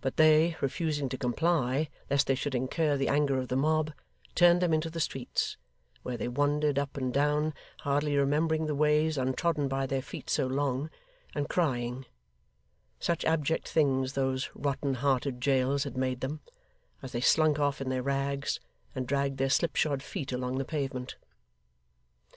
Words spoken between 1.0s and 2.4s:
to comply, lest they